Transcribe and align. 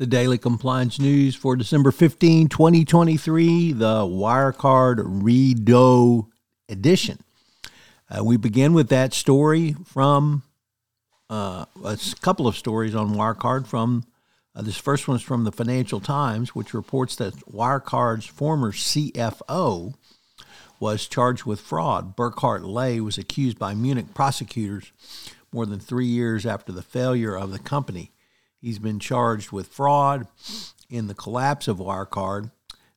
The 0.00 0.06
Daily 0.06 0.38
Compliance 0.38 0.98
News 0.98 1.34
for 1.34 1.56
December 1.56 1.90
15, 1.90 2.48
2023, 2.48 3.72
the 3.72 4.00
Wirecard 4.06 5.02
Redux 5.04 6.26
edition. 6.70 7.18
Uh, 8.08 8.24
we 8.24 8.38
begin 8.38 8.72
with 8.72 8.88
that 8.88 9.12
story 9.12 9.76
from 9.84 10.42
uh, 11.28 11.66
a 11.84 11.98
couple 12.22 12.46
of 12.46 12.56
stories 12.56 12.94
on 12.94 13.14
Wirecard 13.14 13.66
from 13.66 14.04
uh, 14.54 14.62
this 14.62 14.78
first 14.78 15.06
one 15.06 15.18
is 15.18 15.22
from 15.22 15.44
the 15.44 15.52
Financial 15.52 16.00
Times, 16.00 16.54
which 16.54 16.72
reports 16.72 17.14
that 17.16 17.34
Wirecard's 17.52 18.24
former 18.24 18.72
CFO 18.72 19.92
was 20.80 21.08
charged 21.08 21.44
with 21.44 21.60
fraud. 21.60 22.16
Burkhard 22.16 22.64
Ley 22.64 23.00
was 23.00 23.18
accused 23.18 23.58
by 23.58 23.74
Munich 23.74 24.14
prosecutors 24.14 24.92
more 25.52 25.66
than 25.66 25.78
three 25.78 26.06
years 26.06 26.46
after 26.46 26.72
the 26.72 26.80
failure 26.80 27.36
of 27.36 27.52
the 27.52 27.58
company. 27.58 28.12
He's 28.60 28.78
been 28.78 28.98
charged 28.98 29.52
with 29.52 29.68
fraud 29.68 30.26
in 30.88 31.06
the 31.06 31.14
collapse 31.14 31.68
of 31.68 31.78
Wirecard. 31.78 32.50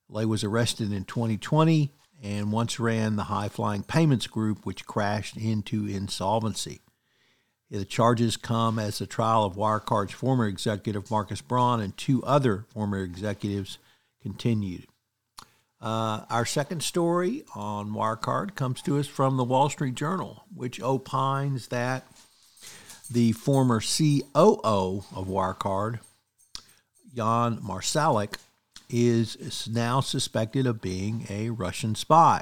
Ley 0.09 0.25
was 0.25 0.43
arrested 0.43 0.91
in 0.91 1.05
2020 1.05 1.91
and 2.21 2.51
once 2.51 2.79
ran 2.79 3.15
the 3.15 3.23
high 3.23 3.49
flying 3.49 3.83
payments 3.83 4.27
group, 4.27 4.65
which 4.65 4.85
crashed 4.85 5.37
into 5.37 5.85
insolvency. 5.85 6.81
The 7.69 7.85
charges 7.85 8.37
come 8.37 8.77
as 8.77 8.99
the 8.99 9.07
trial 9.07 9.43
of 9.45 9.55
Wirecard's 9.55 10.13
former 10.13 10.47
executive 10.47 11.09
Markus 11.09 11.41
Braun 11.41 11.81
and 11.81 11.95
two 11.97 12.23
other 12.23 12.65
former 12.73 12.99
executives 12.99 13.77
continued. 14.21 14.85
Uh, 15.81 16.23
our 16.29 16.45
second 16.45 16.81
story 16.81 17.43
on 17.55 17.91
Wirecard 17.91 18.55
comes 18.55 18.81
to 18.83 18.97
us 18.99 19.07
from 19.07 19.35
the 19.35 19.43
Wall 19.43 19.69
Street 19.69 19.95
Journal, 19.95 20.45
which 20.53 20.81
opines 20.81 21.67
that 21.67 22.05
the 23.13 23.31
former 23.31 23.79
COO 23.79 25.03
of 25.15 25.27
Wirecard, 25.27 25.99
Jan 27.15 27.57
Marsalek, 27.57 28.37
is 28.89 29.67
now 29.71 30.01
suspected 30.01 30.65
of 30.65 30.81
being 30.81 31.25
a 31.29 31.51
Russian 31.51 31.93
spy. 31.95 32.41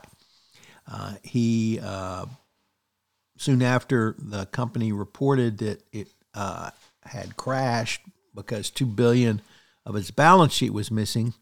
Uh, 0.90 1.16
he, 1.24 1.80
uh, 1.84 2.26
soon 3.38 3.62
after 3.62 4.16
the 4.18 4.46
company 4.48 4.92
reported 4.92 5.58
that 5.60 5.84
it 5.92 6.08
uh, 6.34 6.72
had 7.04 7.36
crashed 7.36 8.02
because 8.34 8.70
two 8.70 8.86
billion 8.86 9.42
of 9.86 9.96
its 9.98 10.12
balance 10.12 10.54
sheet 10.54 10.74
was 10.74 10.90
missing, 10.90 11.34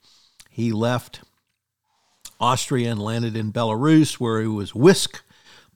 he 0.49 0.71
left 0.71 1.21
Austria 2.39 2.91
and 2.91 3.02
landed 3.02 3.36
in 3.36 3.53
Belarus, 3.53 4.14
where 4.14 4.41
he 4.41 4.47
was 4.47 4.73
whisked 4.73 5.21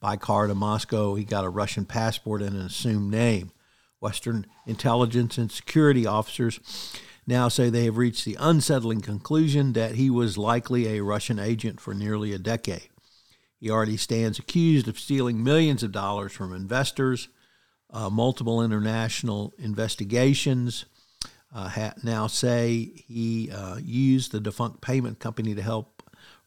by 0.04 0.18
car 0.18 0.46
to 0.46 0.54
Moscow. 0.54 1.14
He 1.14 1.24
got 1.24 1.46
a 1.46 1.48
Russian 1.48 1.86
passport 1.86 2.42
and 2.42 2.54
an 2.54 2.66
assumed 2.66 3.10
name. 3.10 3.52
Western 4.00 4.44
intelligence 4.66 5.38
and 5.38 5.50
security 5.50 6.04
officers 6.04 6.60
now 7.26 7.48
say 7.48 7.70
they 7.70 7.86
have 7.86 7.96
reached 7.96 8.26
the 8.26 8.36
unsettling 8.38 9.00
conclusion 9.00 9.72
that 9.72 9.94
he 9.94 10.10
was 10.10 10.36
likely 10.36 10.88
a 10.88 11.02
Russian 11.02 11.38
agent 11.38 11.80
for 11.80 11.94
nearly 11.94 12.34
a 12.34 12.38
decade. 12.38 12.90
He 13.58 13.70
already 13.70 13.96
stands 13.96 14.38
accused 14.38 14.88
of 14.88 14.98
stealing 15.00 15.42
millions 15.42 15.82
of 15.82 15.90
dollars 15.90 16.32
from 16.32 16.54
investors. 16.54 17.28
Uh, 17.90 18.10
multiple 18.10 18.62
international 18.62 19.54
investigations 19.58 20.84
uh, 21.54 21.92
now 22.02 22.26
say 22.26 22.92
he 23.08 23.50
uh, 23.50 23.76
used 23.76 24.32
the 24.32 24.40
defunct 24.40 24.82
payment 24.82 25.18
company 25.18 25.54
to 25.54 25.62
help 25.62 25.93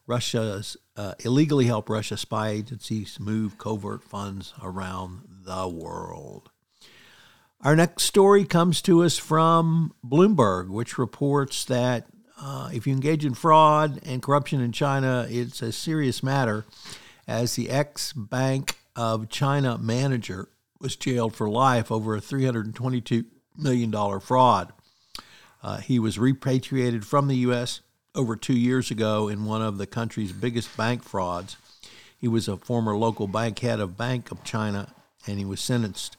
Russia's 0.07 0.77
uh, 0.95 1.13
illegally 1.19 1.65
help 1.65 1.89
Russia 1.89 2.17
spy 2.17 2.49
agencies 2.49 3.19
move 3.19 3.57
covert 3.57 4.03
funds 4.03 4.53
around 4.63 5.21
the 5.43 5.67
world. 5.67 6.49
Our 7.61 7.75
next 7.75 8.03
story 8.03 8.45
comes 8.45 8.81
to 8.83 9.03
us 9.03 9.17
from 9.17 9.93
Bloomberg, 10.05 10.69
which 10.69 10.97
reports 10.97 11.65
that 11.65 12.07
uh, 12.39 12.69
if 12.71 12.87
you 12.87 12.93
engage 12.93 13.25
in 13.25 13.33
fraud 13.33 13.99
and 14.05 14.23
corruption 14.23 14.61
in 14.61 14.71
China, 14.71 15.27
it's 15.29 15.61
a 15.61 15.71
serious 15.71 16.23
matter, 16.23 16.65
as 17.27 17.55
the 17.55 17.69
ex 17.69 18.13
Bank 18.13 18.77
of 18.95 19.27
China 19.27 19.77
manager 19.77 20.47
was 20.79 20.95
jailed 20.95 21.35
for 21.35 21.49
life 21.49 21.91
over 21.91 22.15
a 22.15 22.21
$322 22.21 23.25
million 23.57 24.19
fraud. 24.19 24.71
Uh, 25.63 25.77
he 25.77 25.99
was 25.99 26.19
repatriated 26.19 27.05
from 27.05 27.27
the 27.27 27.37
U.S 27.37 27.81
over 28.15 28.35
two 28.35 28.57
years 28.57 28.91
ago 28.91 29.27
in 29.27 29.45
one 29.45 29.61
of 29.61 29.77
the 29.77 29.87
country's 29.87 30.31
biggest 30.31 30.75
bank 30.75 31.03
frauds. 31.03 31.57
He 32.17 32.27
was 32.27 32.47
a 32.47 32.57
former 32.57 32.95
local 32.95 33.27
bank 33.27 33.59
head 33.59 33.79
of 33.79 33.97
Bank 33.97 34.31
of 34.31 34.43
China, 34.43 34.93
and 35.27 35.37
he 35.37 35.45
was 35.45 35.61
sentenced 35.61 36.17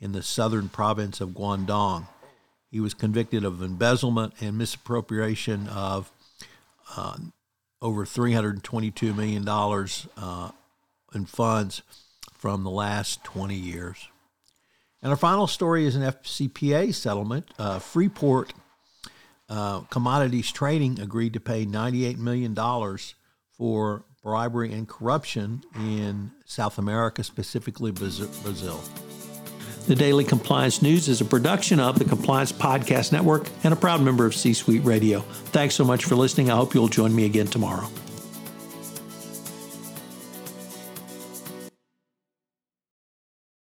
in 0.00 0.12
the 0.12 0.22
southern 0.22 0.68
province 0.68 1.20
of 1.20 1.30
Guangdong. 1.30 2.06
He 2.70 2.80
was 2.80 2.94
convicted 2.94 3.44
of 3.44 3.62
embezzlement 3.62 4.34
and 4.40 4.56
misappropriation 4.56 5.68
of 5.68 6.10
uh, 6.96 7.16
over 7.82 8.04
$322 8.04 9.14
million 9.14 9.46
uh, 10.16 10.50
in 11.14 11.26
funds 11.26 11.82
from 12.32 12.64
the 12.64 12.70
last 12.70 13.22
20 13.24 13.54
years. 13.54 14.08
And 15.02 15.10
our 15.10 15.16
final 15.16 15.46
story 15.46 15.86
is 15.86 15.96
an 15.96 16.02
FCPA 16.02 16.94
settlement. 16.94 17.52
Uh, 17.58 17.78
Freepoint 17.78 18.50
uh, 19.50 19.80
commodities 19.90 20.50
trading 20.52 21.00
agreed 21.00 21.34
to 21.34 21.40
pay 21.40 21.66
$98 21.66 22.16
million 22.18 22.54
for 23.50 24.04
bribery 24.22 24.72
and 24.72 24.88
corruption 24.88 25.62
in 25.74 26.30
South 26.44 26.78
America, 26.78 27.24
specifically 27.24 27.90
Brazil. 27.90 28.80
The 29.86 29.96
Daily 29.96 30.24
Compliance 30.24 30.82
News 30.82 31.08
is 31.08 31.20
a 31.20 31.24
production 31.24 31.80
of 31.80 31.98
the 31.98 32.04
Compliance 32.04 32.52
Podcast 32.52 33.12
Network 33.12 33.48
and 33.64 33.72
a 33.72 33.76
proud 33.76 34.02
member 34.02 34.24
of 34.24 34.36
C 34.36 34.52
Suite 34.52 34.84
Radio. 34.84 35.20
Thanks 35.20 35.74
so 35.74 35.84
much 35.84 36.04
for 36.04 36.14
listening. 36.14 36.50
I 36.50 36.56
hope 36.56 36.74
you'll 36.74 36.88
join 36.88 37.14
me 37.14 37.24
again 37.24 37.46
tomorrow. 37.46 37.88